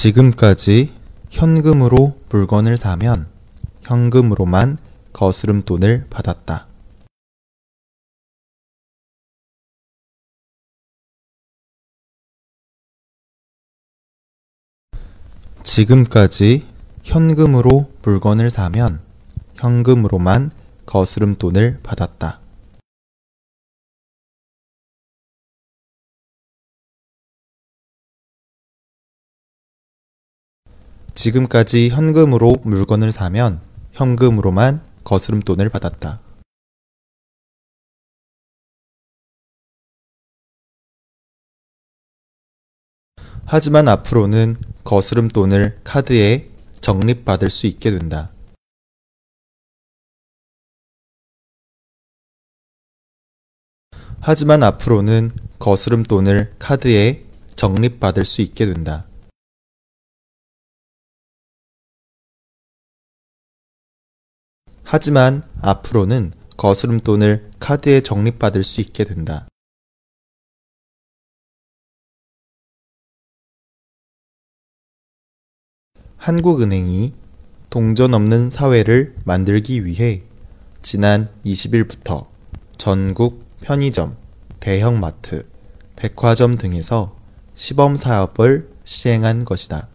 지금까지 0.00 0.94
현금으로 1.30 2.18
물건을 2.30 2.78
사면 2.78 3.26
현금으로만 3.82 4.78
거스름 5.12 5.60
돈을 5.66 6.06
받았다. 6.08 6.68
지금까지 15.62 16.66
현금으로 17.02 17.92
물건을 18.00 18.48
사면 18.48 19.02
현금으로만 19.56 20.50
거스름 20.86 21.36
돈을 21.36 21.80
받았다. 21.82 22.40
지금까지 31.20 31.90
현금으로 31.90 32.54
물건을 32.62 33.12
사면 33.12 33.60
현금으로만 33.92 34.82
거스름돈을 35.04 35.68
받았다. 35.68 36.18
하지만 43.44 43.88
앞으로는 43.88 44.56
거스름돈을 44.84 45.80
카드에 45.84 46.48
적립받을 46.80 47.50
수 47.50 47.66
있게 47.66 47.90
된다. 47.90 48.32
하지만 54.22 54.62
앞으로는 54.62 55.32
거스름돈을 55.58 56.54
카드에 56.58 57.26
적립받을 57.56 58.24
수 58.24 58.40
있게 58.40 58.64
된다. 58.64 59.09
하지만 64.92 65.44
앞으로는 65.60 66.32
거스름돈을 66.56 67.52
카드에 67.60 68.00
적립받을 68.00 68.64
수 68.64 68.80
있게 68.80 69.04
된다. 69.04 69.46
한국은행이 76.16 77.14
동전 77.70 78.14
없는 78.14 78.50
사회를 78.50 79.14
만들기 79.24 79.84
위해 79.84 80.24
지난 80.82 81.28
20일부터 81.46 82.26
전국 82.76 83.44
편의점, 83.60 84.16
대형마트, 84.58 85.48
백화점 85.94 86.58
등에서 86.58 87.16
시범 87.54 87.94
사업을 87.94 88.68
시행한 88.82 89.44
것이다. 89.44 89.86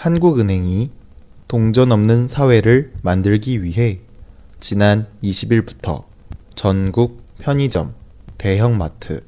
한국은행이 0.00 0.90
동전 1.46 1.92
없는 1.92 2.26
사회를 2.26 2.94
만들기 3.02 3.62
위해 3.62 4.00
지난 4.58 5.06
20일부터 5.22 6.04
전국 6.54 7.22
편의점, 7.38 7.92
대형마트, 8.38 9.22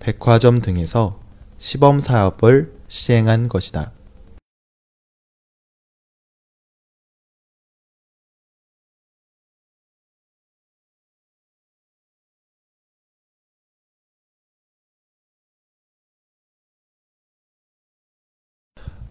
백화점 0.00 0.60
등에서 0.60 1.20
시범 1.58 2.00
사업을 2.00 2.72
시행한 2.88 3.48
것이다. 3.48 3.92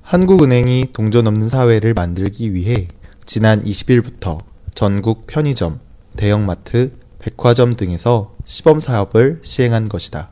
한국은행이 0.06 0.90
동전 0.94 1.26
없는 1.26 1.48
사회를 1.48 1.96
만들기 1.96 2.54
위해 2.54 2.88
지난 3.26 3.60
20일부터 3.64 4.38
전국 4.76 5.26
편의점, 5.26 5.80
대형마트, 6.16 6.92
백화점 7.18 7.76
등에서 7.76 8.36
시범 8.46 8.80
사업을 8.80 9.40
시행한 9.42 9.90
것이다. 9.90 10.30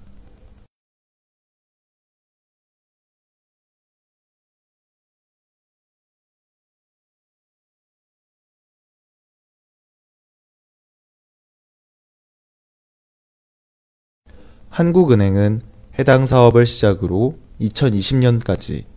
한국은행은 14.70 15.64
해당 15.98 16.28
사업을 16.28 16.68
시작으로 16.68 17.40
2020년까지 17.60 18.93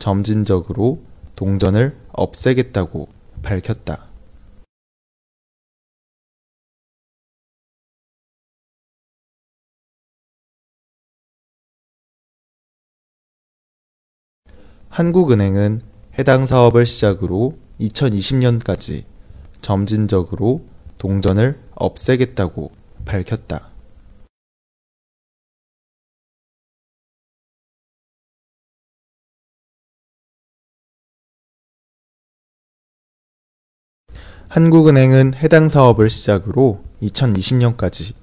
점진적으로 0.00 1.02
동전을 1.36 1.94
없애겠다고 2.12 3.08
밝혔다. 3.42 4.08
한국은행은 14.88 15.82
해당 16.18 16.46
사업을 16.46 16.86
시작으로 16.86 17.58
2020년까지 17.80 19.04
점진적으로 19.60 20.64
동전을 20.96 21.60
없애겠다고 21.74 22.72
밝혔다. 23.04 23.70
한국은행은 34.50 35.34
해당 35.36 35.68
사업을 35.68 36.10
시작으로 36.10 36.82
2020년까지 37.02 38.14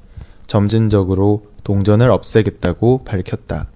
점진적으로 0.46 1.48
동전을 1.64 2.12
없애겠다고 2.12 3.06
밝혔다. 3.06 3.72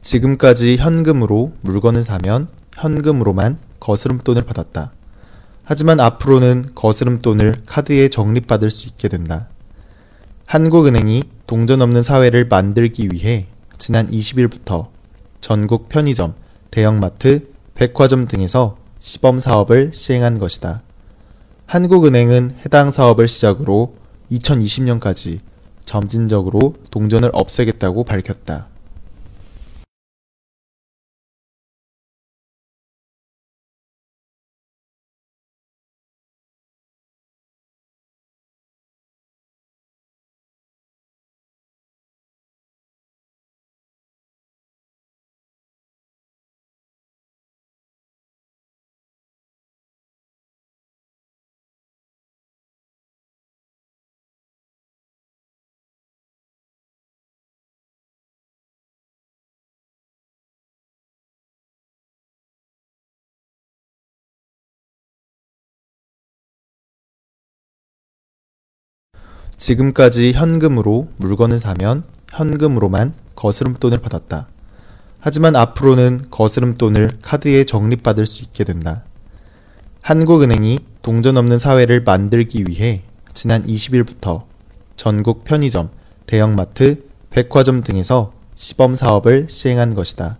지금까지 0.00 0.78
현금으로 0.78 1.52
물건을 1.60 2.02
사면 2.04 2.48
현금으로만 2.74 3.58
거스름돈을 3.80 4.44
받았다. 4.44 4.94
하지만 5.62 6.00
앞으로는 6.00 6.74
거스름돈을 6.74 7.64
카드에 7.66 8.08
적립받을 8.08 8.70
수 8.70 8.86
있게 8.86 9.08
된다. 9.08 9.50
한국은행이 10.46 11.36
동전 11.48 11.80
없는 11.80 12.02
사회를 12.02 12.46
만들기 12.46 13.08
위해 13.10 13.46
지난 13.78 14.10
20일부터 14.10 14.88
전국 15.40 15.88
편의점, 15.88 16.34
대형마트, 16.70 17.48
백화점 17.74 18.28
등에서 18.28 18.76
시범 19.00 19.38
사업을 19.38 19.94
시행한 19.94 20.38
것이다. 20.38 20.82
한국은행은 21.64 22.56
해당 22.66 22.90
사업을 22.90 23.28
시작으로 23.28 23.94
2020년까지 24.30 25.38
점진적으로 25.86 26.74
동전을 26.90 27.30
없애겠다고 27.32 28.04
밝혔다. 28.04 28.68
지금까지 69.58 70.32
현금으로 70.32 71.08
물건을 71.16 71.58
사면 71.58 72.04
현금으로만 72.30 73.12
거스름돈을 73.34 73.98
받았다. 73.98 74.48
하지만 75.20 75.56
앞으로는 75.56 76.26
거스름돈을 76.30 77.18
카드에 77.22 77.64
적립받을 77.64 78.24
수 78.24 78.42
있게 78.44 78.64
된다. 78.64 79.02
한국은행이 80.00 80.78
동전 81.02 81.36
없는 81.36 81.58
사회를 81.58 82.02
만들기 82.02 82.64
위해 82.66 83.02
지난 83.34 83.66
20일부터 83.66 84.44
전국 84.96 85.44
편의점, 85.44 85.90
대형마트, 86.26 87.04
백화점 87.30 87.82
등에서 87.82 88.32
시범 88.54 88.94
사업을 88.94 89.48
시행한 89.48 89.94
것이다. 89.94 90.38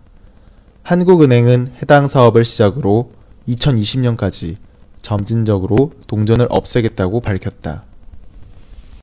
한국은행은 0.83 1.73
해당 1.81 2.07
사업을 2.07 2.45
시작으로 2.45 3.11
2020년까지 3.47 4.55
점진적으로 5.01 5.91
동전을 6.07 6.47
없애겠다고 6.49 7.21
밝혔다. 7.21 7.88